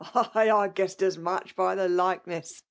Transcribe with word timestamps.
"Ay, 0.33 0.49
I 0.49 0.67
guessed 0.67 1.03
as 1.03 1.15
much» 1.19 1.55
by 1.55 1.75
the 1.75 1.87
likeness. 1.87 2.59